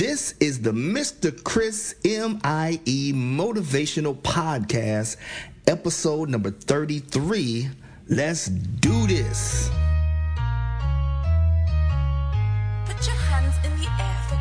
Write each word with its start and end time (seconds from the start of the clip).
This 0.00 0.32
is 0.40 0.62
the 0.62 0.70
Mr. 0.70 1.44
Chris 1.44 1.94
M.I.E. 2.06 3.12
Motivational 3.12 4.16
Podcast, 4.16 5.18
episode 5.66 6.30
number 6.30 6.50
33. 6.50 7.68
Let's 8.08 8.46
do 8.46 9.06
this. 9.06 9.68
Put 12.86 13.06
your 13.06 13.14
hands 13.14 13.56
in 13.62 13.76
the 13.78 13.88
air 14.00 14.24
for. 14.30 14.40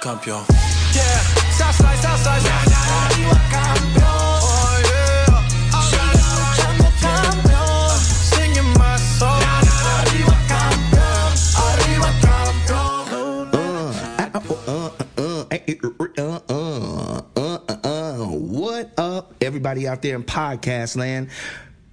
Campeón. 0.00 0.44
Yeah, 0.94 1.20
Southside, 1.50 1.98
Arriba 1.98 3.40
campeón. 3.50 4.04
Oh 4.04 4.80
yeah. 4.84 5.26
Luchando 6.48 6.88
campeón. 7.00 7.98
Singing 7.98 8.72
my 8.78 8.96
song. 9.18 9.42
Arriba 9.42 10.36
campeón. 10.48 11.30
Arriba 11.66 12.10
campeón. 12.22 13.44
Uh, 13.54 13.94
uh, 16.18 16.40
uh, 16.48 17.20
uh, 17.36 17.76
uh. 17.84 18.26
What 18.26 18.92
up, 18.98 19.34
everybody 19.40 19.88
out 19.88 20.02
there 20.02 20.14
in 20.14 20.22
podcast 20.22 20.96
land? 20.96 21.28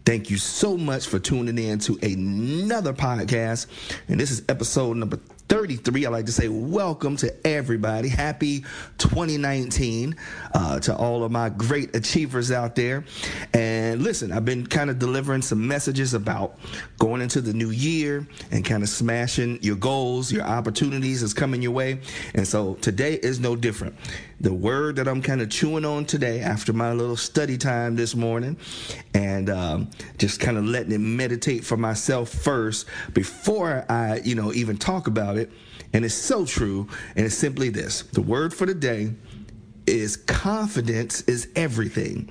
Thank 0.05 0.29
you 0.29 0.37
so 0.37 0.77
much 0.77 1.07
for 1.07 1.17
tuning 1.17 1.57
in 1.57 1.79
to 1.79 1.97
another 2.03 2.93
podcast. 2.93 3.65
And 4.07 4.19
this 4.19 4.29
is 4.29 4.43
episode 4.47 4.97
number 4.97 5.19
33. 5.47 6.05
I'd 6.05 6.09
like 6.09 6.25
to 6.25 6.31
say 6.31 6.47
welcome 6.47 7.17
to 7.17 7.47
everybody. 7.47 8.09
Happy 8.09 8.61
2019 8.97 10.15
uh, 10.53 10.79
to 10.79 10.95
all 10.95 11.23
of 11.23 11.31
my 11.31 11.49
great 11.49 11.95
achievers 11.95 12.51
out 12.51 12.75
there. 12.75 13.05
And 13.53 13.84
listen, 13.93 14.31
I've 14.31 14.45
been 14.45 14.65
kind 14.65 14.89
of 14.89 14.99
delivering 14.99 15.41
some 15.41 15.67
messages 15.67 16.13
about 16.13 16.57
going 16.97 17.21
into 17.21 17.41
the 17.41 17.53
new 17.53 17.69
year 17.69 18.27
and 18.51 18.65
kind 18.65 18.83
of 18.83 18.89
smashing 18.89 19.59
your 19.61 19.75
goals, 19.75 20.31
your 20.31 20.43
opportunities 20.43 21.21
is 21.23 21.33
coming 21.33 21.61
your 21.61 21.71
way. 21.71 21.99
And 22.33 22.47
so 22.47 22.75
today 22.75 23.15
is 23.15 23.39
no 23.39 23.55
different. 23.55 23.95
The 24.41 24.53
word 24.53 24.95
that 24.97 25.07
I'm 25.07 25.21
kind 25.21 25.41
of 25.41 25.49
chewing 25.49 25.85
on 25.85 26.05
today 26.05 26.41
after 26.41 26.73
my 26.73 26.93
little 26.93 27.15
study 27.15 27.57
time 27.57 27.95
this 27.95 28.15
morning 28.15 28.57
and 29.13 29.49
um, 29.49 29.89
just 30.17 30.39
kind 30.39 30.57
of 30.57 30.65
letting 30.65 30.91
it 30.91 30.99
meditate 30.99 31.63
for 31.63 31.77
myself 31.77 32.29
first 32.29 32.87
before 33.13 33.85
I, 33.89 34.21
you 34.23 34.35
know, 34.35 34.51
even 34.53 34.77
talk 34.77 35.07
about 35.07 35.37
it. 35.37 35.51
And 35.93 36.03
it's 36.03 36.13
so 36.13 36.45
true. 36.45 36.87
And 37.15 37.25
it's 37.25 37.35
simply 37.35 37.69
this 37.69 38.01
the 38.01 38.21
word 38.21 38.53
for 38.53 38.65
the 38.65 38.73
day 38.73 39.11
is 39.87 40.17
confidence 40.17 41.21
is 41.21 41.47
everything. 41.55 42.29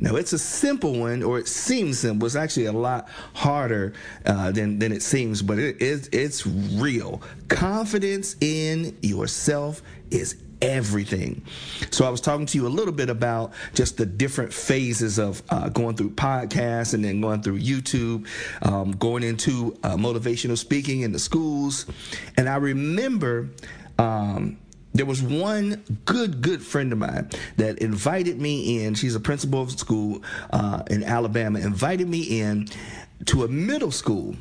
Now 0.00 0.16
it's 0.16 0.32
a 0.32 0.38
simple 0.38 0.98
one, 0.98 1.22
or 1.22 1.38
it 1.38 1.48
seems 1.48 1.98
simple. 1.98 2.26
It's 2.26 2.36
actually 2.36 2.66
a 2.66 2.72
lot 2.72 3.08
harder 3.34 3.94
uh, 4.24 4.50
than 4.52 4.78
than 4.78 4.92
it 4.92 5.02
seems, 5.02 5.42
but 5.42 5.58
it 5.58 5.80
is 5.80 6.08
it's 6.12 6.46
real. 6.46 7.22
Confidence 7.48 8.36
in 8.40 8.96
yourself 9.02 9.82
is 10.10 10.36
everything. 10.62 11.42
So 11.90 12.06
I 12.06 12.10
was 12.10 12.20
talking 12.20 12.46
to 12.46 12.58
you 12.58 12.66
a 12.66 12.68
little 12.68 12.92
bit 12.92 13.10
about 13.10 13.52
just 13.74 13.96
the 13.96 14.06
different 14.06 14.52
phases 14.52 15.18
of 15.18 15.42
uh, 15.50 15.68
going 15.68 15.96
through 15.96 16.10
podcasts 16.10 16.94
and 16.94 17.04
then 17.04 17.20
going 17.20 17.42
through 17.42 17.60
YouTube, 17.60 18.26
um, 18.62 18.92
going 18.92 19.22
into 19.22 19.78
uh, 19.82 19.96
motivational 19.96 20.56
speaking 20.56 21.02
in 21.02 21.12
the 21.12 21.18
schools, 21.18 21.86
and 22.36 22.48
I 22.48 22.56
remember. 22.56 23.48
Um, 23.98 24.58
there 24.96 25.06
was 25.06 25.22
one 25.22 25.82
good, 26.04 26.40
good 26.42 26.62
friend 26.62 26.92
of 26.92 26.98
mine 26.98 27.30
that 27.56 27.78
invited 27.78 28.40
me 28.40 28.84
in. 28.84 28.94
She's 28.94 29.14
a 29.14 29.20
principal 29.20 29.62
of 29.62 29.70
school 29.72 30.22
uh, 30.50 30.82
in 30.90 31.04
Alabama. 31.04 31.58
Invited 31.58 32.08
me 32.08 32.40
in 32.40 32.68
to 33.26 33.44
a 33.44 33.48
middle 33.48 33.90
school. 33.90 34.36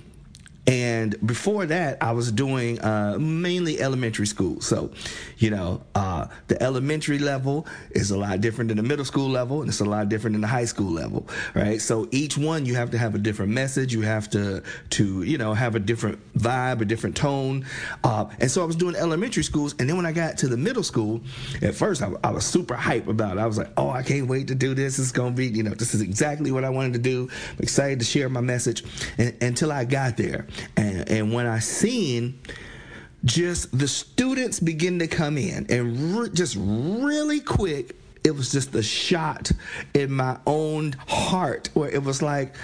And 0.67 1.15
before 1.25 1.65
that, 1.67 2.01
I 2.01 2.11
was 2.11 2.31
doing 2.31 2.81
uh, 2.81 3.17
mainly 3.19 3.79
elementary 3.79 4.25
school. 4.25 4.61
So, 4.61 4.91
you 5.37 5.51
know, 5.51 5.83
uh, 5.93 6.27
the 6.47 6.61
elementary 6.61 7.19
level 7.19 7.67
is 7.91 8.11
a 8.11 8.17
lot 8.17 8.41
different 8.41 8.69
than 8.69 8.77
the 8.77 8.83
middle 8.83 9.05
school 9.05 9.29
level, 9.29 9.61
and 9.61 9.69
it's 9.69 9.79
a 9.79 9.85
lot 9.85 10.09
different 10.09 10.33
than 10.33 10.41
the 10.41 10.47
high 10.47 10.65
school 10.65 10.91
level, 10.91 11.27
right? 11.53 11.79
So 11.79 12.07
each 12.11 12.37
one, 12.37 12.65
you 12.65 12.75
have 12.75 12.91
to 12.91 12.97
have 12.97 13.13
a 13.13 13.19
different 13.19 13.51
message. 13.51 13.93
You 13.93 14.01
have 14.01 14.29
to, 14.31 14.63
to 14.91 15.23
you 15.23 15.37
know, 15.37 15.53
have 15.53 15.75
a 15.75 15.79
different 15.79 16.19
vibe, 16.33 16.81
a 16.81 16.85
different 16.85 17.15
tone. 17.15 17.65
Uh, 18.03 18.25
and 18.39 18.49
so 18.49 18.63
I 18.63 18.65
was 18.65 18.75
doing 18.75 18.95
elementary 18.95 19.43
schools, 19.43 19.75
and 19.77 19.87
then 19.87 19.97
when 19.97 20.05
I 20.05 20.11
got 20.11 20.37
to 20.39 20.47
the 20.47 20.57
middle 20.57 20.83
school, 20.83 21.21
at 21.61 21.75
first 21.75 22.01
I, 22.01 22.11
I 22.23 22.31
was 22.31 22.45
super 22.45 22.75
hype 22.75 23.07
about 23.07 23.37
it. 23.37 23.39
I 23.39 23.45
was 23.45 23.57
like, 23.57 23.71
oh, 23.77 23.89
I 23.89 24.01
can't 24.01 24.27
wait 24.27 24.47
to 24.47 24.55
do 24.55 24.73
this. 24.73 24.97
It's 24.97 25.11
gonna 25.11 25.31
be, 25.31 25.47
you 25.47 25.63
know, 25.63 25.75
this 25.75 25.93
is 25.93 26.01
exactly 26.01 26.51
what 26.51 26.63
I 26.63 26.69
wanted 26.69 26.93
to 26.93 26.99
do. 26.99 27.29
I'm 27.51 27.59
excited 27.59 27.99
to 27.99 28.05
share 28.05 28.29
my 28.29 28.41
message. 28.41 28.83
And, 29.17 29.35
until 29.41 29.71
I 29.71 29.85
got 29.85 30.17
there. 30.17 30.47
And, 30.77 31.09
and 31.09 31.33
when 31.33 31.45
I 31.45 31.59
seen 31.59 32.39
just 33.23 33.77
the 33.77 33.87
students 33.87 34.59
begin 34.59 34.99
to 34.99 35.07
come 35.07 35.37
in 35.37 35.65
and 35.69 36.15
re- 36.17 36.29
just 36.29 36.55
really 36.59 37.39
quick, 37.39 37.95
it 38.23 38.35
was 38.35 38.51
just 38.51 38.73
a 38.75 38.83
shot 38.83 39.51
in 39.93 40.11
my 40.11 40.37
own 40.45 40.93
heart 41.07 41.69
where 41.73 41.89
it 41.89 42.03
was 42.03 42.21
like, 42.21 42.55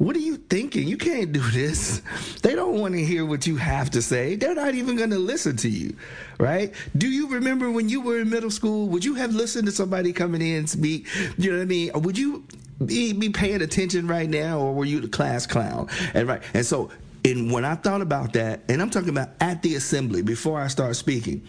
what 0.00 0.16
are 0.16 0.20
you 0.20 0.38
thinking? 0.38 0.88
You 0.88 0.96
can't 0.96 1.30
do 1.30 1.40
this. 1.50 2.00
They 2.42 2.54
don't 2.54 2.80
want 2.80 2.94
to 2.94 3.04
hear 3.04 3.26
what 3.26 3.46
you 3.46 3.56
have 3.56 3.90
to 3.90 4.00
say. 4.00 4.34
They're 4.34 4.54
not 4.54 4.74
even 4.74 4.96
going 4.96 5.10
to 5.10 5.18
listen 5.18 5.58
to 5.58 5.68
you, 5.68 5.94
right? 6.38 6.72
Do 6.96 7.06
you 7.06 7.28
remember 7.28 7.70
when 7.70 7.90
you 7.90 8.00
were 8.00 8.18
in 8.18 8.30
middle 8.30 8.50
school? 8.50 8.88
Would 8.88 9.04
you 9.04 9.14
have 9.16 9.34
listened 9.34 9.66
to 9.66 9.72
somebody 9.72 10.14
coming 10.14 10.40
in 10.40 10.60
and 10.60 10.70
speak? 10.70 11.06
You 11.36 11.50
know 11.50 11.58
what 11.58 11.62
I 11.62 11.66
mean? 11.66 11.90
Would 11.94 12.16
you 12.16 12.44
be, 12.84 13.12
be 13.12 13.28
paying 13.28 13.60
attention 13.60 14.06
right 14.06 14.28
now, 14.28 14.58
or 14.58 14.72
were 14.72 14.86
you 14.86 15.00
the 15.00 15.08
class 15.08 15.46
clown? 15.46 15.88
And 16.14 16.26
right, 16.26 16.42
and 16.54 16.64
so, 16.64 16.90
and 17.24 17.50
when 17.52 17.64
I 17.64 17.74
thought 17.74 18.00
about 18.00 18.32
that, 18.34 18.62
and 18.68 18.80
I'm 18.80 18.90
talking 18.90 19.10
about 19.10 19.30
at 19.40 19.62
the 19.62 19.74
assembly 19.74 20.22
before 20.22 20.60
I 20.60 20.68
start 20.68 20.96
speaking, 20.96 21.42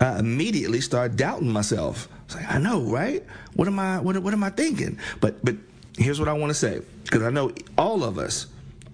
I 0.00 0.18
immediately 0.18 0.80
started 0.80 1.16
doubting 1.16 1.50
myself. 1.50 2.08
I 2.30 2.34
like, 2.34 2.54
I 2.54 2.58
know, 2.58 2.82
right? 2.82 3.24
What 3.54 3.68
am 3.68 3.78
I? 3.78 4.00
What, 4.00 4.18
what 4.18 4.32
am 4.32 4.42
I 4.42 4.50
thinking? 4.50 4.98
But 5.20 5.44
but 5.44 5.56
here's 5.96 6.18
what 6.18 6.28
I 6.28 6.32
want 6.32 6.50
to 6.50 6.54
say 6.54 6.80
because 7.04 7.22
I 7.22 7.30
know 7.30 7.52
all 7.78 8.02
of 8.02 8.18
us, 8.18 8.46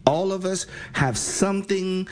all 0.06 0.32
of 0.32 0.44
us 0.44 0.66
have 0.92 1.16
something 1.16 2.06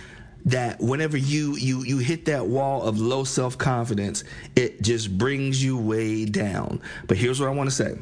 that 0.46 0.80
whenever 0.80 1.16
you 1.16 1.56
you 1.56 1.82
you 1.84 1.98
hit 1.98 2.24
that 2.26 2.46
wall 2.46 2.82
of 2.82 2.98
low 2.98 3.24
self 3.24 3.58
confidence, 3.58 4.24
it 4.56 4.80
just 4.80 5.16
brings 5.18 5.62
you 5.62 5.76
way 5.78 6.24
down. 6.24 6.80
But 7.06 7.18
here's 7.18 7.40
what 7.40 7.48
I 7.48 7.52
want 7.52 7.68
to 7.68 7.76
say. 7.76 7.98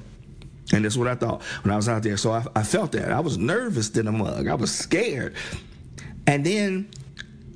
And 0.72 0.84
that's 0.84 0.96
what 0.96 1.06
I 1.06 1.14
thought 1.14 1.42
when 1.62 1.72
I 1.72 1.76
was 1.76 1.88
out 1.88 2.02
there. 2.02 2.16
So 2.16 2.32
I, 2.32 2.44
I 2.56 2.62
felt 2.64 2.92
that. 2.92 3.12
I 3.12 3.20
was 3.20 3.38
nervous 3.38 3.90
than 3.90 4.08
a 4.08 4.12
mug. 4.12 4.48
I 4.48 4.54
was 4.54 4.74
scared. 4.74 5.34
And 6.26 6.44
then 6.44 6.88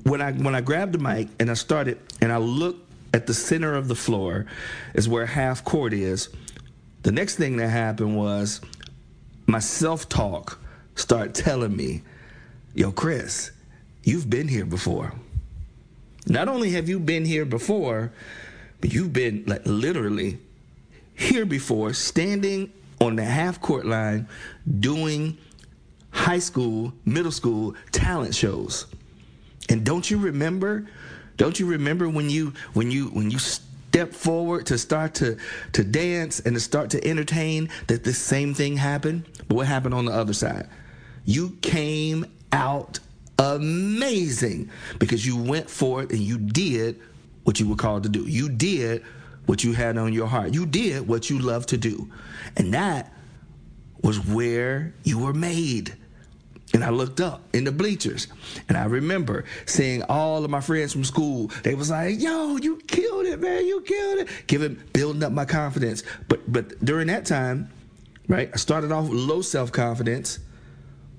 when 0.04 0.22
I 0.22 0.32
when 0.32 0.54
I 0.54 0.60
grabbed 0.60 0.92
the 0.92 0.98
mic 0.98 1.28
and 1.38 1.50
I 1.50 1.54
started 1.54 1.98
and 2.20 2.32
I 2.32 2.38
looked 2.38 2.90
at 3.12 3.26
the 3.26 3.34
center 3.34 3.74
of 3.74 3.88
the 3.88 3.94
floor 3.94 4.46
is 4.94 5.08
where 5.08 5.26
half 5.26 5.64
court 5.64 5.92
is. 5.92 6.28
The 7.02 7.12
next 7.12 7.36
thing 7.36 7.56
that 7.56 7.68
happened 7.68 8.16
was 8.16 8.60
my 9.46 9.58
self-talk 9.58 10.58
start 10.94 11.34
telling 11.34 11.74
me, 11.74 12.02
"Yo, 12.74 12.92
Chris, 12.92 13.50
you've 14.04 14.30
been 14.30 14.48
here 14.48 14.66
before. 14.66 15.12
Not 16.26 16.48
only 16.48 16.72
have 16.72 16.88
you 16.88 17.00
been 17.00 17.24
here 17.24 17.44
before, 17.44 18.12
but 18.80 18.92
you've 18.92 19.12
been 19.12 19.44
like 19.46 19.62
literally 19.64 20.38
here 21.14 21.46
before, 21.46 21.92
standing 21.92 22.70
on 23.00 23.16
the 23.16 23.24
half 23.24 23.60
court 23.60 23.86
line 23.86 24.28
doing 24.78 25.38
high 26.10 26.38
school, 26.38 26.92
middle 27.04 27.32
school 27.32 27.74
talent 27.92 28.34
shows. 28.34 28.86
And 29.68 29.84
don't 29.84 30.10
you 30.10 30.18
remember? 30.18 30.88
Don't 31.36 31.58
you 31.58 31.66
remember 31.66 32.08
when 32.08 32.28
you 32.28 32.52
when 32.74 32.90
you 32.90 33.06
when 33.06 33.30
you 33.30 33.38
step 33.38 34.12
forward 34.12 34.66
to 34.66 34.78
start 34.78 35.14
to 35.14 35.38
to 35.72 35.84
dance 35.84 36.40
and 36.40 36.54
to 36.54 36.60
start 36.60 36.90
to 36.90 37.06
entertain 37.06 37.70
that 37.86 38.04
the 38.04 38.12
same 38.12 38.54
thing 38.54 38.76
happened? 38.76 39.24
But 39.48 39.54
what 39.54 39.66
happened 39.66 39.94
on 39.94 40.04
the 40.04 40.12
other 40.12 40.32
side? 40.34 40.68
You 41.24 41.56
came 41.62 42.26
out 42.52 42.98
amazing 43.38 44.70
because 44.98 45.24
you 45.24 45.40
went 45.42 45.70
for 45.70 46.02
it 46.02 46.10
and 46.10 46.20
you 46.20 46.38
did 46.38 47.00
what 47.44 47.58
you 47.58 47.68
were 47.68 47.76
called 47.76 48.02
to 48.02 48.08
do. 48.08 48.28
You 48.28 48.48
did 48.48 49.02
what 49.46 49.64
you 49.64 49.72
had 49.72 49.96
on 49.96 50.12
your 50.12 50.26
heart. 50.26 50.54
You 50.54 50.66
did 50.66 51.08
what 51.08 51.30
you 51.30 51.38
love 51.38 51.66
to 51.66 51.76
do. 51.76 52.10
And 52.56 52.74
that 52.74 53.12
was 54.02 54.24
where 54.24 54.94
you 55.04 55.18
were 55.18 55.32
made. 55.32 55.96
And 56.72 56.84
I 56.84 56.90
looked 56.90 57.20
up 57.20 57.42
in 57.52 57.64
the 57.64 57.72
bleachers 57.72 58.28
and 58.68 58.76
I 58.78 58.84
remember 58.84 59.44
seeing 59.66 60.02
all 60.04 60.44
of 60.44 60.50
my 60.50 60.60
friends 60.60 60.92
from 60.92 61.04
school. 61.04 61.48
They 61.64 61.74
was 61.74 61.90
like, 61.90 62.20
yo, 62.20 62.56
you 62.58 62.76
killed 62.86 63.26
it, 63.26 63.40
man. 63.40 63.66
You 63.66 63.80
killed 63.82 64.20
it. 64.20 64.28
Giving 64.46 64.80
building 64.92 65.22
up 65.24 65.32
my 65.32 65.44
confidence. 65.44 66.04
But 66.28 66.50
but 66.50 66.78
during 66.84 67.08
that 67.08 67.24
time, 67.26 67.70
right, 68.28 68.50
I 68.52 68.56
started 68.56 68.92
off 68.92 69.08
with 69.08 69.18
low 69.18 69.42
self-confidence, 69.42 70.38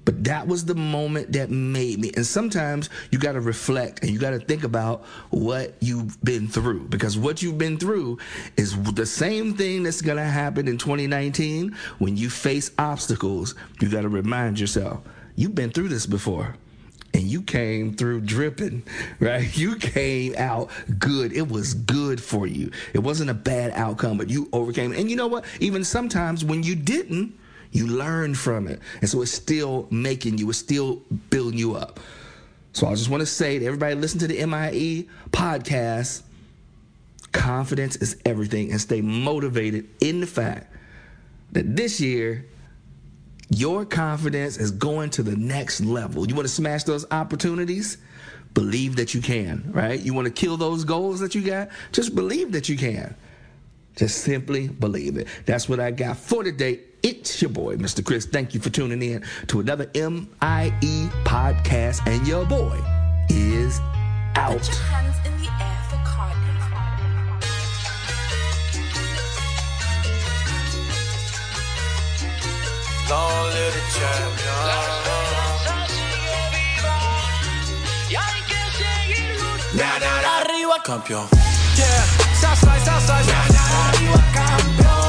But 0.05 0.23
that 0.23 0.47
was 0.47 0.65
the 0.65 0.75
moment 0.75 1.33
that 1.33 1.49
made 1.51 1.99
me. 1.99 2.11
And 2.15 2.25
sometimes 2.25 2.89
you 3.11 3.19
got 3.19 3.33
to 3.33 3.41
reflect 3.41 4.01
and 4.01 4.11
you 4.11 4.19
got 4.19 4.31
to 4.31 4.39
think 4.39 4.63
about 4.63 5.03
what 5.29 5.75
you've 5.79 6.21
been 6.23 6.47
through 6.47 6.87
because 6.87 7.17
what 7.17 7.41
you've 7.41 7.57
been 7.57 7.77
through 7.77 8.17
is 8.57 8.81
the 8.93 9.05
same 9.05 9.55
thing 9.55 9.83
that's 9.83 10.01
going 10.01 10.17
to 10.17 10.23
happen 10.23 10.67
in 10.67 10.77
2019 10.77 11.75
when 11.99 12.17
you 12.17 12.29
face 12.29 12.71
obstacles. 12.79 13.55
You 13.79 13.89
got 13.89 14.01
to 14.01 14.09
remind 14.09 14.59
yourself, 14.59 15.01
you've 15.35 15.55
been 15.55 15.71
through 15.71 15.89
this 15.89 16.05
before 16.05 16.55
and 17.13 17.23
you 17.23 17.41
came 17.41 17.93
through 17.95 18.21
dripping, 18.21 18.83
right? 19.19 19.55
You 19.57 19.75
came 19.75 20.35
out 20.37 20.69
good. 20.97 21.33
It 21.33 21.49
was 21.49 21.73
good 21.73 22.21
for 22.21 22.47
you. 22.47 22.71
It 22.93 22.99
wasn't 22.99 23.29
a 23.29 23.35
bad 23.35 23.71
outcome, 23.71 24.17
but 24.17 24.29
you 24.29 24.49
overcame. 24.53 24.93
And 24.93 25.09
you 25.09 25.15
know 25.15 25.27
what? 25.27 25.45
Even 25.59 25.83
sometimes 25.83 26.45
when 26.45 26.63
you 26.63 26.75
didn't, 26.75 27.37
you 27.71 27.87
learned 27.87 28.37
from 28.37 28.67
it. 28.67 28.79
And 28.99 29.09
so 29.09 29.21
it's 29.21 29.31
still 29.31 29.87
making 29.89 30.37
you, 30.37 30.49
it's 30.49 30.59
still 30.59 31.01
building 31.29 31.57
you 31.57 31.75
up. 31.75 31.99
So 32.73 32.87
I 32.87 32.91
just 32.95 33.09
want 33.09 33.21
to 33.21 33.27
say 33.27 33.59
to 33.59 33.65
everybody 33.65 33.95
listen 33.95 34.19
to 34.19 34.27
the 34.27 34.45
MIE 34.45 35.07
podcast, 35.31 36.23
confidence 37.31 37.95
is 37.97 38.17
everything 38.25 38.71
and 38.71 38.79
stay 38.79 39.01
motivated 39.01 39.87
in 40.01 40.19
the 40.19 40.27
fact 40.27 40.73
that 41.51 41.75
this 41.75 41.99
year 41.99 42.45
your 43.51 43.85
confidence 43.85 44.57
is 44.57 44.71
going 44.71 45.09
to 45.11 45.23
the 45.23 45.35
next 45.35 45.81
level. 45.81 46.27
You 46.27 46.35
want 46.35 46.47
to 46.47 46.53
smash 46.53 46.83
those 46.83 47.05
opportunities? 47.11 47.97
Believe 48.53 48.95
that 48.95 49.13
you 49.13 49.21
can, 49.21 49.63
right? 49.67 49.99
You 49.99 50.13
want 50.13 50.25
to 50.25 50.31
kill 50.31 50.57
those 50.57 50.83
goals 50.83 51.19
that 51.19 51.35
you 51.35 51.41
got? 51.41 51.69
Just 51.91 52.15
believe 52.15 52.53
that 52.53 52.69
you 52.69 52.77
can. 52.77 53.15
Just 53.95 54.19
simply 54.19 54.67
believe 54.67 55.17
it. 55.17 55.27
That's 55.45 55.67
what 55.67 55.79
I 55.79 55.91
got 55.91 56.17
for 56.17 56.43
today. 56.43 56.79
It's 57.03 57.41
your 57.41 57.51
boy, 57.51 57.75
Mr. 57.75 58.05
Chris. 58.05 58.25
Thank 58.25 58.53
you 58.53 58.61
for 58.61 58.69
tuning 58.69 59.01
in 59.01 59.23
to 59.47 59.59
another 59.59 59.89
MIE 59.95 61.09
podcast. 61.25 62.07
And 62.07 62.25
your 62.27 62.45
boy 62.45 62.79
is 63.29 63.79
out. 64.35 64.69
Campeón. 80.83 81.25
Yeah, 81.75 82.05
arriba 83.89 84.21
campeón. 84.33 85.00